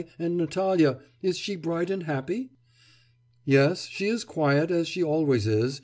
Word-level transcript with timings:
And 0.17 0.35
Natalya, 0.35 0.97
is 1.21 1.37
she 1.37 1.55
bright 1.55 1.91
and 1.91 2.01
happy?' 2.05 2.49
'Yes. 3.45 3.85
She 3.85 4.07
is 4.07 4.23
quiet, 4.23 4.71
as 4.71 4.87
she 4.87 5.03
always 5.03 5.45
is. 5.45 5.79